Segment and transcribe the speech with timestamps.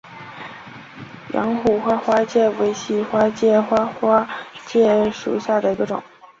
[1.35, 4.27] 阳虎花花介为细花介科花花
[4.65, 6.01] 介属下的一个种。